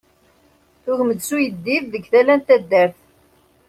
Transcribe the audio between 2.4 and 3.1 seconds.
taddart.